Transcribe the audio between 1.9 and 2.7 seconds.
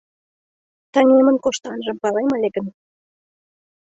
палем ыле гын